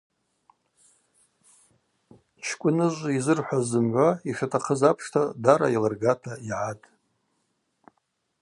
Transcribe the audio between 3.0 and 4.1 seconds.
йзырхӏваз зымгӏва